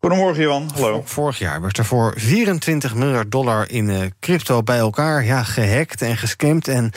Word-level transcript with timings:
Goedemorgen, 0.00 0.42
Johan. 0.42 0.70
Hallo. 0.74 1.02
Vorig 1.04 1.38
jaar 1.38 1.60
werd 1.60 1.78
er 1.78 1.84
voor 1.84 2.14
24 2.16 2.94
miljard 2.94 3.30
dollar 3.30 3.70
in 3.70 3.88
uh, 3.88 4.00
crypto 4.20 4.62
bij 4.62 4.78
elkaar 4.78 5.24
ja, 5.24 5.42
gehackt 5.42 6.02
en 6.02 6.16
gescamd 6.16 6.68
en 6.68 6.90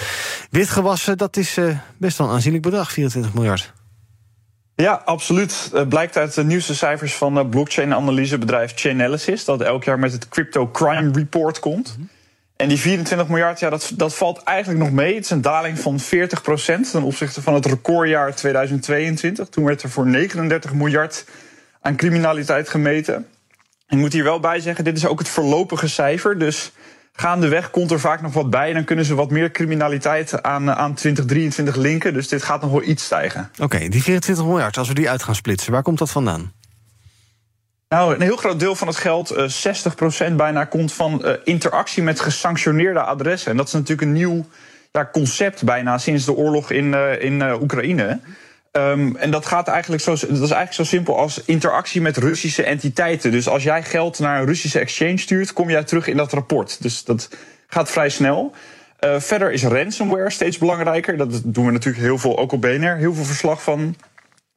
witgewassen. 0.49 1.17
Dat 1.17 1.37
is 1.37 1.57
uh, 1.57 1.77
best 1.97 2.17
wel 2.17 2.27
een 2.27 2.33
aanzienlijk 2.33 2.63
bedrag, 2.63 2.91
24 2.91 3.33
miljard. 3.33 3.73
Ja, 4.75 5.01
absoluut. 5.05 5.69
Het 5.73 5.89
blijkt 5.89 6.17
uit 6.17 6.33
de 6.33 6.43
nieuwste 6.43 6.75
cijfers 6.75 7.13
van 7.13 7.49
blockchain-analysebedrijf 7.49 8.71
Chainalysis... 8.75 9.45
dat 9.45 9.61
elk 9.61 9.83
jaar 9.83 9.99
met 9.99 10.11
het 10.11 10.29
Crypto 10.29 10.69
Crime 10.71 11.11
Report 11.13 11.59
komt. 11.59 11.93
-hmm. 11.95 12.09
En 12.55 12.67
die 12.67 12.77
24 12.79 13.27
miljard, 13.27 13.59
ja, 13.59 13.69
dat, 13.69 13.91
dat 13.95 14.15
valt 14.15 14.43
eigenlijk 14.43 14.79
nog 14.79 14.91
mee. 14.91 15.15
Het 15.15 15.23
is 15.23 15.29
een 15.29 15.41
daling 15.41 15.79
van 15.79 15.99
40% 15.99 16.05
ten 16.91 17.03
opzichte 17.03 17.41
van 17.41 17.53
het 17.53 17.65
recordjaar 17.65 18.35
2022. 18.35 19.49
Toen 19.49 19.63
werd 19.63 19.83
er 19.83 19.89
voor 19.89 20.07
39 20.07 20.73
miljard 20.73 21.25
aan 21.83 21.95
criminaliteit 21.95 22.69
gemeten. 22.69 23.27
Ik 23.87 23.97
moet 23.97 24.13
hier 24.13 24.23
wel 24.23 24.39
bij 24.39 24.59
zeggen, 24.59 24.83
dit 24.83 24.97
is 24.97 25.05
ook 25.05 25.19
het 25.19 25.27
voorlopige 25.27 25.87
cijfer. 25.87 26.39
Dus 26.39 26.71
gaandeweg 27.13 27.69
komt 27.69 27.91
er 27.91 27.99
vaak 27.99 28.21
nog 28.21 28.33
wat 28.33 28.49
bij. 28.49 28.67
En 28.67 28.73
dan 28.73 28.83
kunnen 28.83 29.05
ze 29.05 29.15
wat 29.15 29.31
meer 29.31 29.51
criminaliteit 29.51 30.43
aan, 30.43 30.71
aan 30.71 30.93
2023 30.93 31.75
linken. 31.75 32.13
Dus 32.13 32.27
dit 32.27 32.43
gaat 32.43 32.61
nog 32.61 32.71
wel 32.71 32.83
iets 32.83 33.03
stijgen. 33.03 33.51
Oké, 33.61 33.87
die 33.89 34.03
24 34.03 34.45
miljard, 34.45 34.77
als 34.77 34.87
we 34.87 34.93
die 34.93 35.09
uit 35.09 35.23
gaan 35.23 35.35
splitsen, 35.35 35.71
waar 35.71 35.83
komt 35.83 35.97
dat 35.97 36.11
vandaan? 36.11 36.51
Nou, 37.89 38.15
een 38.15 38.21
heel 38.21 38.37
groot 38.37 38.59
deel 38.59 38.75
van 38.75 38.87
het 38.87 38.97
geld, 38.97 39.37
uh, 39.37 39.49
60% 40.31 40.35
bijna, 40.35 40.65
komt 40.65 40.93
van 40.93 41.21
uh, 41.23 41.33
interactie 41.43 42.03
met 42.03 42.19
gesanctioneerde 42.19 43.01
adressen. 43.01 43.51
En 43.51 43.57
dat 43.57 43.67
is 43.67 43.73
natuurlijk 43.73 44.01
een 44.01 44.13
nieuw 44.13 44.45
ja, 44.91 45.09
concept 45.11 45.63
bijna 45.63 45.97
sinds 45.97 46.25
de 46.25 46.33
oorlog 46.33 46.71
in, 46.71 46.93
in 47.19 47.61
Oekraïne. 47.61 48.19
Um, 48.77 49.15
en 49.15 49.31
dat 49.31 49.45
gaat 49.45 49.67
eigenlijk 49.67 50.01
zo, 50.01 50.11
dat 50.11 50.21
is 50.21 50.29
eigenlijk 50.29 50.73
zo 50.73 50.83
simpel 50.83 51.17
als 51.17 51.41
interactie 51.45 52.01
met 52.01 52.17
Russische 52.17 52.63
entiteiten. 52.63 53.31
Dus 53.31 53.47
als 53.47 53.63
jij 53.63 53.83
geld 53.83 54.19
naar 54.19 54.39
een 54.39 54.45
Russische 54.45 54.79
exchange 54.79 55.17
stuurt, 55.17 55.53
kom 55.53 55.69
jij 55.69 55.83
terug 55.83 56.07
in 56.07 56.17
dat 56.17 56.33
rapport. 56.33 56.81
Dus 56.81 57.03
dat 57.03 57.29
gaat 57.67 57.91
vrij 57.91 58.09
snel. 58.09 58.53
Uh, 58.99 59.19
verder 59.19 59.51
is 59.51 59.63
ransomware 59.63 60.29
steeds 60.29 60.57
belangrijker. 60.57 61.17
Dat 61.17 61.41
doen 61.45 61.65
we 61.65 61.71
natuurlijk 61.71 62.03
heel 62.03 62.17
veel, 62.17 62.37
ook 62.37 62.51
op 62.51 62.61
BNR, 62.61 62.95
heel 62.95 63.13
veel 63.13 63.23
verslag 63.23 63.63
van. 63.63 63.95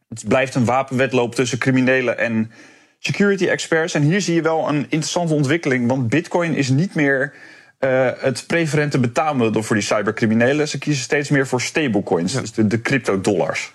Het 0.09 0.29
blijft 0.29 0.55
een 0.55 0.65
wapenwedloop 0.65 1.35
tussen 1.35 1.59
criminelen 1.59 2.19
en 2.19 2.51
security 2.99 3.47
experts. 3.47 3.95
En 3.95 4.03
hier 4.03 4.21
zie 4.21 4.35
je 4.35 4.43
wel 4.43 4.69
een 4.69 4.83
interessante 4.83 5.35
ontwikkeling. 5.35 5.89
Want 5.89 6.09
Bitcoin 6.09 6.55
is 6.55 6.69
niet 6.69 6.95
meer 6.95 7.35
uh, 7.81 8.11
het 8.19 8.45
preferente 8.47 8.99
betaalmiddel 8.99 9.63
voor 9.63 9.77
die 9.77 9.85
cybercriminelen. 9.85 10.69
Ze 10.69 10.79
kiezen 10.79 11.03
steeds 11.03 11.29
meer 11.29 11.47
voor 11.47 11.61
stablecoins, 11.61 12.33
ja. 12.33 12.41
dus 12.41 12.53
de, 12.53 12.67
de 12.67 12.81
crypto-dollars. 12.81 13.73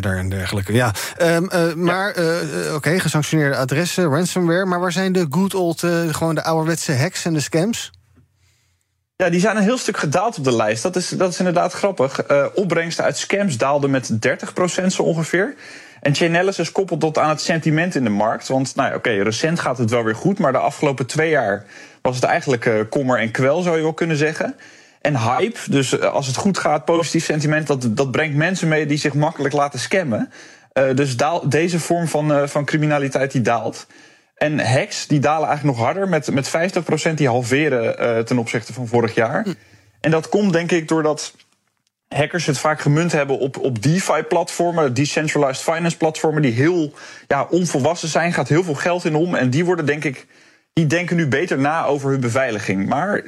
Tether 0.00 0.18
en 0.18 0.28
dergelijke, 0.28 0.72
ja. 0.72 0.92
Um, 1.22 1.50
uh, 1.54 1.74
maar, 1.74 2.18
uh, 2.18 2.36
oké, 2.66 2.74
okay, 2.74 2.98
gesanctioneerde 2.98 3.56
adressen, 3.56 4.04
ransomware... 4.04 4.64
maar 4.64 4.80
waar 4.80 4.92
zijn 4.92 5.12
de 5.12 5.26
good 5.30 5.54
old, 5.54 5.80
gewoon 6.10 6.34
de 6.34 6.42
ouderwetse 6.42 6.92
hacks 6.92 7.24
en 7.24 7.32
de 7.32 7.40
scams? 7.40 7.90
Ja, 9.16 9.30
die 9.30 9.40
zijn 9.40 9.56
een 9.56 9.62
heel 9.62 9.78
stuk 9.78 9.96
gedaald 9.96 10.38
op 10.38 10.44
de 10.44 10.56
lijst. 10.56 10.82
Dat 10.82 10.96
is, 10.96 11.08
dat 11.08 11.32
is 11.32 11.38
inderdaad 11.38 11.72
grappig. 11.72 12.26
Opbrengsten 12.54 13.04
uit 13.04 13.16
scams 13.16 13.56
daalden 13.56 13.90
met 13.90 14.10
30% 14.82 14.86
zo 14.86 15.02
ongeveer. 15.02 15.54
En 16.00 16.14
Chainalysis 16.14 16.72
koppelt 16.72 17.00
dat 17.00 17.18
aan 17.18 17.28
het 17.28 17.40
sentiment 17.40 17.94
in 17.94 18.04
de 18.04 18.10
markt. 18.10 18.48
Want, 18.48 18.74
nou 18.74 18.88
ja, 18.88 18.96
oké, 18.96 19.08
okay, 19.08 19.22
recent 19.22 19.60
gaat 19.60 19.78
het 19.78 19.90
wel 19.90 20.04
weer 20.04 20.14
goed... 20.14 20.38
maar 20.38 20.52
de 20.52 20.58
afgelopen 20.58 21.06
twee 21.06 21.30
jaar 21.30 21.64
was 22.02 22.14
het 22.14 22.24
eigenlijk 22.24 22.64
uh, 22.64 22.80
kommer 22.90 23.18
en 23.18 23.30
kwel, 23.30 23.62
zou 23.62 23.76
je 23.76 23.82
wel 23.82 23.94
kunnen 23.94 24.16
zeggen. 24.16 24.54
En 25.04 25.16
hype, 25.16 25.58
dus 25.70 26.00
als 26.00 26.26
het 26.26 26.36
goed 26.36 26.58
gaat, 26.58 26.84
positief 26.84 27.24
sentiment... 27.24 27.66
dat, 27.66 27.88
dat 27.90 28.10
brengt 28.10 28.36
mensen 28.36 28.68
mee 28.68 28.86
die 28.86 28.98
zich 28.98 29.14
makkelijk 29.14 29.54
laten 29.54 29.78
scammen. 29.78 30.30
Uh, 30.72 30.94
dus 30.94 31.16
daal, 31.16 31.48
deze 31.48 31.80
vorm 31.80 32.08
van, 32.08 32.32
uh, 32.32 32.46
van 32.46 32.64
criminaliteit 32.64 33.32
die 33.32 33.40
daalt... 33.40 33.86
En 34.34 34.60
hacks 34.60 35.06
die 35.06 35.20
dalen 35.20 35.48
eigenlijk 35.48 35.76
nog 35.76 35.86
harder, 35.86 36.08
met, 36.08 36.30
met 36.30 36.50
50% 37.10 37.14
die 37.14 37.28
halveren 37.28 37.96
uh, 38.00 38.18
ten 38.18 38.38
opzichte 38.38 38.72
van 38.72 38.86
vorig 38.86 39.14
jaar. 39.14 39.46
En 40.00 40.10
dat 40.10 40.28
komt 40.28 40.52
denk 40.52 40.70
ik 40.70 40.88
doordat 40.88 41.34
hackers 42.08 42.46
het 42.46 42.58
vaak 42.58 42.80
gemunt 42.80 43.12
hebben 43.12 43.38
op, 43.38 43.58
op 43.58 43.82
DeFi-platformen, 43.82 44.94
decentralized 44.94 45.62
finance-platformen, 45.74 46.42
die 46.42 46.52
heel 46.52 46.92
ja, 47.28 47.46
onvolwassen 47.50 48.08
zijn, 48.08 48.32
gaat 48.32 48.48
heel 48.48 48.64
veel 48.64 48.74
geld 48.74 49.04
in 49.04 49.14
om. 49.14 49.34
En 49.34 49.50
die 49.50 49.64
worden 49.64 49.86
denk 49.86 50.04
ik, 50.04 50.26
die 50.72 50.86
denken 50.86 51.16
nu 51.16 51.26
beter 51.26 51.58
na 51.58 51.84
over 51.84 52.10
hun 52.10 52.20
beveiliging. 52.20 52.88
Maar 52.88 53.22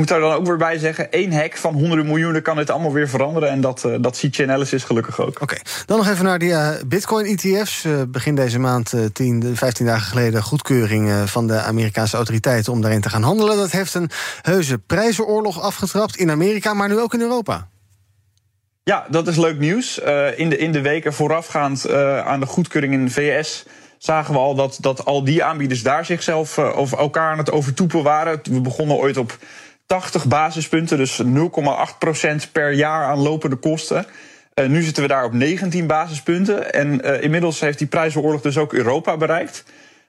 moet 0.00 0.08
daar 0.08 0.20
dan 0.20 0.32
ook 0.32 0.46
weer 0.46 0.56
bij 0.56 0.78
zeggen, 0.78 1.10
één 1.10 1.32
hack 1.32 1.56
van 1.56 1.74
honderden 1.74 2.06
miljoenen 2.06 2.42
kan 2.42 2.58
het 2.58 2.70
allemaal 2.70 2.92
weer 2.92 3.08
veranderen. 3.08 3.48
En 3.48 3.60
dat, 3.60 3.84
uh, 3.86 3.96
dat 4.00 4.16
ziet 4.16 4.34
Chainalysis 4.34 4.84
gelukkig 4.84 5.20
ook. 5.20 5.28
Oké, 5.28 5.42
okay. 5.42 5.60
dan 5.86 5.96
nog 5.96 6.08
even 6.08 6.24
naar 6.24 6.38
die 6.38 6.50
uh, 6.50 6.70
Bitcoin-ETF's. 6.86 7.84
Uh, 7.84 8.02
begin 8.08 8.34
deze 8.34 8.58
maand, 8.58 8.94
10, 9.12 9.56
15 9.56 9.86
dagen 9.86 10.06
geleden, 10.06 10.42
goedkeuring 10.42 11.30
van 11.30 11.46
de 11.46 11.60
Amerikaanse 11.60 12.16
autoriteiten 12.16 12.72
om 12.72 12.80
daarin 12.80 13.00
te 13.00 13.10
gaan 13.10 13.22
handelen. 13.22 13.56
Dat 13.56 13.70
heeft 13.70 13.94
een 13.94 14.10
heuse 14.42 14.78
prijzenoorlog 14.78 15.60
afgetrapt 15.60 16.16
in 16.16 16.30
Amerika, 16.30 16.74
maar 16.74 16.88
nu 16.88 16.98
ook 16.98 17.14
in 17.14 17.20
Europa. 17.20 17.68
Ja, 18.82 19.06
dat 19.10 19.26
is 19.26 19.36
leuk 19.36 19.58
nieuws. 19.58 19.98
in, 20.36 20.48
de, 20.48 20.56
in 20.58 20.72
de 20.72 20.80
weken 20.80 21.12
voorafgaand 21.12 21.90
aan 22.24 22.40
de 22.40 22.46
goedkeuring 22.46 22.92
in 22.92 23.04
de 23.04 23.10
VS 23.10 23.64
zagen 23.98 24.34
we 24.34 24.40
al 24.40 24.54
dat, 24.54 24.78
dat 24.80 25.04
al 25.04 25.24
die 25.24 25.44
aanbieders 25.44 25.82
daar 25.82 26.04
zichzelf 26.04 26.58
of 26.58 26.92
elkaar 26.92 27.32
aan 27.32 27.38
het 27.38 27.50
overtoepen 27.50 28.02
waren. 28.02 28.40
We 28.42 28.60
begonnen 28.60 28.96
ooit 28.96 29.16
op 29.16 29.38
80 29.86 30.26
basispunten, 30.26 30.98
dus 30.98 31.22
0,8% 31.22 32.52
per 32.52 32.72
jaar 32.72 33.04
aan 33.04 33.18
lopende 33.18 33.56
kosten. 33.56 34.06
Uh, 34.54 34.66
nu 34.66 34.82
zitten 34.82 35.02
we 35.02 35.08
daar 35.08 35.24
op 35.24 35.32
19 35.32 35.86
basispunten. 35.86 36.72
En 36.72 37.06
uh, 37.06 37.22
inmiddels 37.22 37.60
heeft 37.60 37.78
die 37.78 37.86
prijzenoorlog 37.86 38.40
dus 38.40 38.58
ook 38.58 38.72
Europa 38.72 39.16
bereikt. 39.16 39.64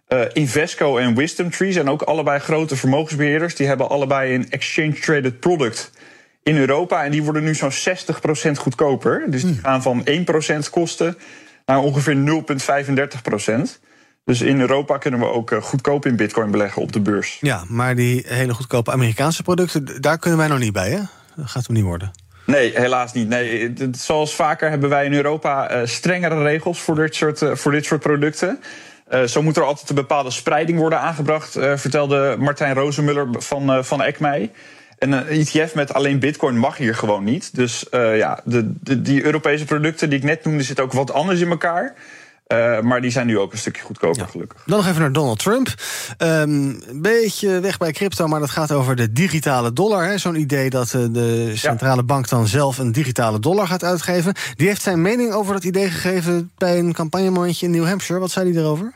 Uh, 0.08 0.22
Invesco 0.34 0.98
en 0.98 1.16
Wisdom 1.16 1.50
Tree 1.50 1.72
zijn 1.72 1.90
ook 1.90 2.02
allebei 2.02 2.40
grote 2.40 2.76
vermogensbeheerders. 2.76 3.56
Die 3.56 3.68
hebben 3.68 3.90
allebei 3.90 4.36
een 4.36 4.50
exchange 4.50 4.94
traded 4.94 5.40
product 5.40 5.92
in 6.44 6.58
Europa. 6.58 7.04
En 7.04 7.12
die 7.12 7.24
worden 7.24 7.44
nu 7.44 7.56
zo'n 7.56 7.72
60% 7.72 8.52
goedkoper. 8.58 9.24
Dus 9.28 9.42
die 9.42 9.60
gaan 9.62 9.82
van 9.82 10.08
1% 10.66 10.70
kosten 10.72 11.18
naar 11.66 11.80
ongeveer 11.80 12.44
0,35%. 13.76 13.80
Dus 14.26 14.42
in 14.42 14.60
Europa 14.60 14.98
kunnen 14.98 15.20
we 15.20 15.26
ook 15.26 15.56
goedkoop 15.62 16.06
in 16.06 16.16
bitcoin 16.16 16.52
beleggen 16.52 16.82
op 16.82 16.92
de 16.92 17.00
beurs. 17.00 17.38
Ja, 17.42 17.64
maar 17.68 17.96
die 17.96 18.24
hele 18.28 18.54
goedkope 18.54 18.92
Amerikaanse 18.92 19.44
producten, 19.44 20.02
daar 20.02 20.20
kunnen 20.20 20.40
wij 20.40 20.48
nog 20.48 20.60
niet 20.60 20.74
bij, 20.74 20.90
hè? 20.90 21.00
Dat 21.36 21.50
gaat 21.50 21.66
hem 21.66 21.76
niet 21.76 21.86
worden. 21.86 22.12
Nee, 22.46 22.72
helaas 22.80 23.14
niet. 23.14 23.28
Nee, 23.28 23.74
zoals 23.92 24.36
vaker 24.36 24.70
hebben 24.70 24.90
wij 24.90 25.06
in 25.06 25.14
Europa 25.14 25.72
uh, 25.72 25.86
strengere 25.86 26.44
regels 26.44 26.82
voor 26.82 26.96
dit 26.96 27.16
soort, 27.16 27.42
uh, 27.42 27.56
voor 27.56 27.72
dit 27.72 27.86
soort 27.86 28.02
producten. 28.02 28.60
Uh, 29.14 29.24
zo 29.24 29.42
moet 29.42 29.58
er 29.58 29.64
altijd 29.64 29.90
een 29.90 29.96
bepaalde 29.96 30.32
spreiding 30.32 30.80
worden 30.80 31.00
aangebracht, 31.00 31.52
vertelde 31.76 32.36
Martijn 32.40 32.74
Rozenmuller 32.74 33.28
van, 33.32 33.86
van 33.86 34.02
ECMEI. 34.02 34.52
En 34.98 35.12
een 35.12 35.28
ETF 35.28 35.76
met 35.76 35.94
alleen 35.94 36.20
bitcoin 36.20 36.58
mag 36.58 36.78
hier 36.78 36.96
gewoon 36.96 37.24
niet. 37.24 37.56
Dus 37.56 37.86
ja, 37.92 38.40
de, 38.44 38.74
de, 38.82 39.02
die 39.02 39.24
Europese 39.24 39.66
producten 39.66 40.10
die 40.10 40.18
ik 40.18 40.26
net 40.26 40.44
noemde, 40.44 40.64
zitten 40.64 40.86
ook 40.86 40.94
wat 40.94 41.14
anders 41.14 41.40
in 41.40 41.50
elkaar. 41.50 41.94
Uh, 42.48 42.80
maar 42.80 43.02
die 43.02 43.12
zijn 43.12 43.28
nu 43.28 43.40
ook 43.40 43.52
een 43.52 43.58
stukje 43.58 43.82
goedkoper, 43.82 44.22
ja. 44.22 44.28
gelukkig. 44.28 44.64
Dan 44.66 44.78
nog 44.78 44.88
even 44.88 45.02
naar 45.02 45.12
Donald 45.12 45.40
Trump. 45.40 45.74
Um, 46.18 46.80
beetje 46.94 47.60
weg 47.60 47.78
bij 47.78 47.92
crypto, 47.92 48.28
maar 48.28 48.40
dat 48.40 48.50
gaat 48.50 48.72
over 48.72 48.96
de 48.96 49.12
digitale 49.12 49.74
dollar. 49.74 50.20
Zo'n 50.20 50.36
idee 50.36 50.70
dat 50.70 50.94
uh, 50.94 51.06
de 51.12 51.52
centrale 51.56 51.96
ja. 51.96 52.04
bank 52.04 52.30
dan 52.30 52.48
zelf 52.48 52.78
een 52.78 52.92
digitale 52.92 53.40
dollar 53.40 53.68
gaat 53.68 53.84
uitgeven. 53.84 54.34
Die 54.56 54.68
heeft 54.68 54.82
zijn 54.82 55.02
mening 55.02 55.34
over 55.34 55.54
dat 55.54 55.64
idee 55.64 55.90
gegeven 55.90 56.52
bij 56.58 56.80
een 56.80 56.94
campagnemomentje 56.94 57.66
in 57.66 57.72
New 57.72 57.86
Hampshire. 57.86 58.20
Wat 58.20 58.32
zei 58.32 58.52
hij 58.52 58.62
erover? 58.62 58.94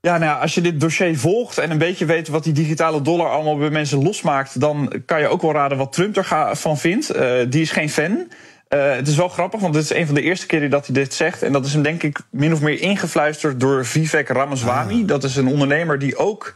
Ja, 0.00 0.18
nou 0.18 0.24
ja, 0.24 0.38
als 0.38 0.54
je 0.54 0.60
dit 0.60 0.80
dossier 0.80 1.18
volgt 1.18 1.58
en 1.58 1.70
een 1.70 1.78
beetje 1.78 2.04
weet 2.04 2.28
wat 2.28 2.44
die 2.44 2.52
digitale 2.52 3.02
dollar 3.02 3.28
allemaal 3.30 3.56
bij 3.56 3.70
mensen 3.70 4.02
losmaakt, 4.02 4.60
dan 4.60 5.02
kan 5.06 5.20
je 5.20 5.28
ook 5.28 5.42
wel 5.42 5.52
raden 5.52 5.78
wat 5.78 5.92
Trump 5.92 6.16
ervan 6.16 6.78
vindt. 6.78 7.16
Uh, 7.16 7.32
die 7.48 7.62
is 7.62 7.70
geen 7.70 7.90
fan. 7.90 8.28
Uh, 8.68 8.94
het 8.94 9.08
is 9.08 9.16
wel 9.16 9.28
grappig, 9.28 9.60
want 9.60 9.74
dit 9.74 9.82
is 9.82 9.94
een 9.94 10.06
van 10.06 10.14
de 10.14 10.22
eerste 10.22 10.46
keren 10.46 10.70
dat 10.70 10.86
hij 10.86 10.94
dit 10.94 11.14
zegt. 11.14 11.42
En 11.42 11.52
dat 11.52 11.66
is 11.66 11.72
hem 11.72 11.82
denk 11.82 12.02
ik 12.02 12.18
min 12.30 12.52
of 12.52 12.60
meer 12.60 12.80
ingefluisterd 12.80 13.60
door 13.60 13.86
Vivek 13.86 14.28
Ramaswamy. 14.28 15.00
Ah. 15.00 15.06
Dat 15.06 15.24
is 15.24 15.36
een 15.36 15.46
ondernemer 15.46 15.98
die 15.98 16.16
ook 16.16 16.52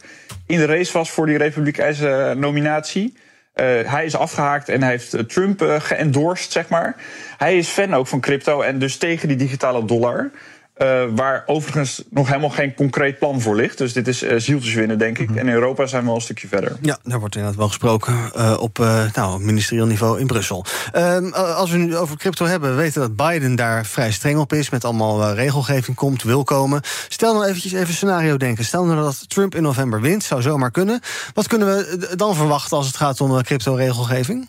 in 0.47 0.59
de 0.59 0.65
race 0.65 0.93
was 0.93 1.11
voor 1.11 1.27
die 1.27 1.37
Republikeinse 1.37 2.35
nominatie. 2.37 3.15
Uh, 3.55 3.65
hij 3.91 4.05
is 4.05 4.17
afgehaakt 4.17 4.69
en 4.69 4.83
hij 4.83 4.91
heeft 4.91 5.29
Trump 5.29 5.63
uh, 5.63 5.81
geëndorst, 5.81 6.53
zeg 6.53 6.69
maar. 6.69 6.97
Hij 7.39 7.59
is 7.59 7.69
fan 7.69 7.95
ook 7.95 8.07
van 8.07 8.21
crypto 8.21 8.61
en 8.61 8.79
dus 8.79 8.97
tegen 8.97 9.29
die 9.29 9.37
digitale 9.37 9.85
dollar. 9.85 10.31
Uh, 10.79 11.05
waar 11.15 11.43
overigens 11.47 12.03
nog 12.11 12.27
helemaal 12.27 12.51
geen 12.51 12.75
concreet 12.75 13.19
plan 13.19 13.41
voor 13.41 13.57
ligt. 13.57 13.79
Dus 13.79 13.93
dit 13.93 14.09
is 14.09 14.23
uh, 14.23 14.35
zieltjes 14.37 14.75
winnen, 14.75 14.99
denk 14.99 15.19
ik. 15.19 15.29
Mhm. 15.29 15.39
En 15.39 15.49
in 15.49 15.55
Europa 15.55 15.87
zijn 15.87 16.01
we 16.01 16.07
wel 16.07 16.17
een 16.17 16.23
stukje 16.23 16.49
verder. 16.49 16.77
Ja, 16.81 16.99
daar 17.03 17.19
wordt 17.19 17.35
inderdaad 17.35 17.59
wel 17.59 17.69
gesproken 17.69 18.31
uh, 18.37 18.57
op 18.61 18.79
nou, 19.15 19.41
ministerieel 19.41 19.87
niveau 19.87 20.21
in 20.21 20.27
Brussel. 20.27 20.65
Ehm, 20.93 21.33
als 21.33 21.71
we 21.71 21.77
nu 21.77 21.97
over 21.97 22.17
crypto 22.17 22.45
hebben, 22.45 22.71
we 22.71 22.77
weten 22.77 23.01
dat 23.01 23.17
Biden 23.17 23.57
daar 23.57 23.87
vrij 23.87 24.13
streng 24.13 24.39
op 24.39 24.53
is... 24.53 24.71
met 24.71 24.85
allemaal 24.85 25.33
regelgeving 25.33 25.97
komt, 25.97 26.23
wil 26.23 26.45
komen. 26.45 26.81
Stel 27.09 27.35
nou 27.35 27.47
eventjes 27.47 27.73
even 27.73 27.95
scenario 27.95 28.37
denken. 28.37 28.65
Stel 28.65 28.85
nou 28.85 29.03
dat 29.03 29.31
Trump 29.31 29.55
in 29.55 29.63
november 29.63 30.01
wint, 30.01 30.23
zou 30.23 30.43
zomaar 30.43 30.71
kunnen. 30.71 31.01
Wat 31.35 31.47
kunnen 31.47 31.69
we 31.69 32.13
dan 32.17 32.35
verwachten 32.35 32.77
als 32.77 32.87
het 32.87 32.97
gaat 32.97 33.21
om 33.21 33.43
crypto-regelgeving? 33.43 34.49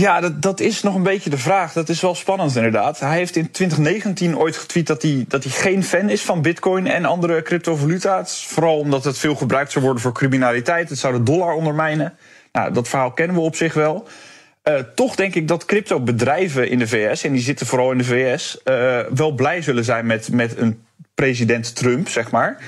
Ja, 0.00 0.20
dat, 0.20 0.42
dat 0.42 0.60
is 0.60 0.82
nog 0.82 0.94
een 0.94 1.02
beetje 1.02 1.30
de 1.30 1.38
vraag. 1.38 1.72
Dat 1.72 1.88
is 1.88 2.00
wel 2.00 2.14
spannend 2.14 2.56
inderdaad. 2.56 3.00
Hij 3.00 3.16
heeft 3.16 3.36
in 3.36 3.50
2019 3.50 4.38
ooit 4.38 4.56
getweet 4.56 4.86
dat 4.86 5.02
hij, 5.02 5.24
dat 5.28 5.44
hij 5.44 5.52
geen 5.52 5.84
fan 5.84 6.08
is 6.08 6.22
van 6.22 6.42
bitcoin 6.42 6.86
en 6.86 7.04
andere 7.04 7.42
cryptovaluta's. 7.42 8.46
Vooral 8.46 8.78
omdat 8.78 9.04
het 9.04 9.18
veel 9.18 9.34
gebruikt 9.34 9.72
zou 9.72 9.84
worden 9.84 10.02
voor 10.02 10.12
criminaliteit. 10.12 10.88
Het 10.88 10.98
zou 10.98 11.14
de 11.14 11.22
dollar 11.22 11.54
ondermijnen. 11.54 12.14
Nou, 12.52 12.72
dat 12.72 12.88
verhaal 12.88 13.10
kennen 13.10 13.36
we 13.36 13.42
op 13.42 13.56
zich 13.56 13.74
wel. 13.74 14.08
Uh, 14.64 14.74
toch 14.94 15.14
denk 15.14 15.34
ik 15.34 15.48
dat 15.48 15.64
cryptobedrijven 15.64 16.68
in 16.68 16.78
de 16.78 16.88
VS, 16.88 17.24
en 17.24 17.32
die 17.32 17.42
zitten 17.42 17.66
vooral 17.66 17.92
in 17.92 17.98
de 17.98 18.04
VS, 18.04 18.62
eh, 18.62 19.00
wel 19.14 19.32
blij 19.32 19.62
zullen 19.62 19.84
zijn 19.84 20.06
met, 20.06 20.32
met 20.32 20.58
een 20.58 20.84
president 21.14 21.76
Trump, 21.76 22.08
zeg 22.08 22.30
maar. 22.30 22.58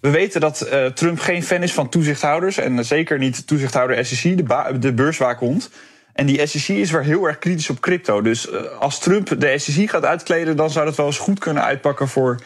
We 0.00 0.10
weten 0.10 0.40
dat 0.40 0.68
uh, 0.72 0.86
Trump 0.86 1.18
geen 1.18 1.42
fan 1.42 1.62
is 1.62 1.72
van 1.72 1.88
toezichthouders. 1.88 2.58
En 2.58 2.84
zeker 2.84 3.18
niet 3.18 3.46
toezichthouder 3.46 4.06
SEC, 4.06 4.36
de, 4.36 4.78
de 4.78 4.92
beurswaakhond. 4.92 5.70
En 6.14 6.26
die 6.26 6.46
SEC 6.46 6.76
is 6.76 6.90
weer 6.90 7.02
heel 7.02 7.26
erg 7.26 7.38
kritisch 7.38 7.70
op 7.70 7.80
crypto. 7.80 8.22
Dus 8.22 8.50
uh, 8.50 8.60
als 8.78 8.98
Trump 8.98 9.40
de 9.40 9.58
SEC 9.58 9.90
gaat 9.90 10.04
uitkleden, 10.04 10.56
dan 10.56 10.70
zou 10.70 10.84
dat 10.84 10.96
wel 10.96 11.06
eens 11.06 11.18
goed 11.18 11.38
kunnen 11.38 11.64
uitpakken 11.64 12.08
voor 12.08 12.40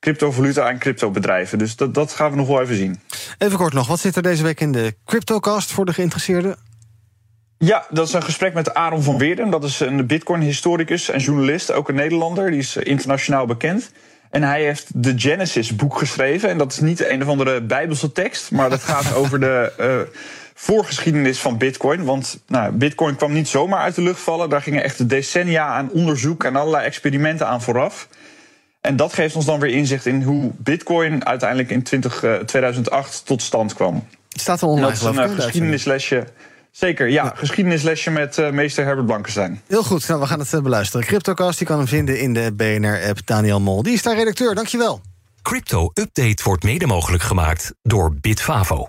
cryptovaluta 0.00 0.68
en 0.68 0.78
cryptobedrijven. 0.78 1.58
Dus 1.58 1.76
dat, 1.76 1.94
dat 1.94 2.12
gaan 2.12 2.30
we 2.30 2.36
nog 2.36 2.48
wel 2.48 2.62
even 2.62 2.76
zien. 2.76 3.00
Even 3.38 3.58
kort 3.58 3.72
nog, 3.72 3.86
wat 3.86 4.00
zit 4.00 4.16
er 4.16 4.22
deze 4.22 4.42
week 4.42 4.60
in 4.60 4.72
de 4.72 4.94
CryptoCast 5.04 5.72
voor 5.72 5.84
de 5.84 5.92
geïnteresseerden? 5.92 6.56
Ja, 7.58 7.86
dat 7.90 8.06
is 8.06 8.12
een 8.12 8.22
gesprek 8.22 8.54
met 8.54 8.74
Aaron 8.74 9.02
van 9.02 9.18
Weerden. 9.18 9.50
Dat 9.50 9.64
is 9.64 9.80
een 9.80 10.06
Bitcoin-historicus 10.06 11.10
en 11.10 11.20
journalist, 11.20 11.72
ook 11.72 11.88
een 11.88 11.94
Nederlander. 11.94 12.50
Die 12.50 12.60
is 12.60 12.76
internationaal 12.76 13.46
bekend. 13.46 13.90
En 14.30 14.42
hij 14.42 14.62
heeft 14.62 14.86
de 14.94 15.12
Genesis-boek 15.16 15.98
geschreven. 15.98 16.48
En 16.48 16.58
dat 16.58 16.72
is 16.72 16.80
niet 16.80 17.08
een 17.08 17.22
of 17.22 17.28
andere 17.28 17.60
Bijbelse 17.60 18.12
tekst, 18.12 18.50
maar 18.50 18.70
dat 18.70 18.82
gaat 18.82 19.14
over 19.14 19.40
de. 19.40 19.72
Uh, 19.80 20.20
voorgeschiedenis 20.54 21.38
van 21.38 21.58
Bitcoin. 21.58 22.04
Want 22.04 22.38
nou, 22.46 22.72
Bitcoin 22.72 23.16
kwam 23.16 23.32
niet 23.32 23.48
zomaar 23.48 23.80
uit 23.80 23.94
de 23.94 24.02
lucht 24.02 24.20
vallen. 24.20 24.48
Daar 24.48 24.62
gingen 24.62 24.82
echt 24.82 25.08
decennia 25.08 25.66
aan 25.66 25.90
onderzoek 25.90 26.44
en 26.44 26.56
allerlei 26.56 26.84
experimenten 26.84 27.46
aan 27.46 27.62
vooraf. 27.62 28.08
En 28.80 28.96
dat 28.96 29.12
geeft 29.12 29.36
ons 29.36 29.44
dan 29.44 29.60
weer 29.60 29.70
inzicht 29.70 30.06
in 30.06 30.22
hoe 30.22 30.50
Bitcoin 30.56 31.24
uiteindelijk 31.26 31.70
in 31.70 31.82
20, 31.82 32.22
uh, 32.22 32.34
2008 32.34 33.26
tot 33.26 33.42
stand 33.42 33.74
kwam. 33.74 34.06
Staat 34.28 34.60
er 34.60 34.68
online, 34.68 34.86
dat 34.86 34.96
is 34.96 35.02
een 35.02 35.30
uh, 35.30 35.34
geschiedenislesje. 35.34 36.26
Zeker, 36.70 37.08
ja. 37.08 37.32
Geschiedenislesje 37.36 38.10
met 38.10 38.38
uh, 38.38 38.50
meester 38.50 38.84
Herbert 38.84 39.06
Blankenstein. 39.06 39.60
Heel 39.66 39.82
goed, 39.82 40.08
nou, 40.08 40.20
we 40.20 40.26
gaan 40.26 40.38
het 40.38 40.52
uh, 40.52 40.60
beluisteren. 40.60 41.06
CryptoCast, 41.06 41.58
die 41.58 41.66
kan 41.66 41.78
hem 41.78 41.86
vinden 41.86 42.20
in 42.20 42.34
de 42.34 42.52
BNR-app. 42.52 43.26
Daniel 43.26 43.60
Mol, 43.60 43.82
die 43.82 43.92
is 43.92 44.02
daar 44.02 44.16
redacteur. 44.16 44.54
Dankjewel. 44.54 45.00
Crypto 45.42 45.90
Update 45.94 46.42
wordt 46.44 46.62
mede 46.62 46.86
mogelijk 46.86 47.22
gemaakt 47.22 47.72
door 47.82 48.14
Bitfavo 48.20 48.88